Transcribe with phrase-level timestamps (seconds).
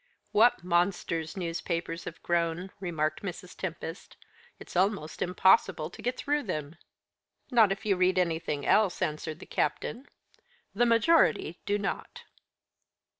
[0.31, 3.55] "What monsters newspapers have grown," remarked Mrs.
[3.55, 4.17] Tempest.
[4.57, 6.75] "It's almost impossible to get through them."
[7.51, 10.07] "Not if you read anything else," answered the captain.
[10.73, 12.23] "The majority do not."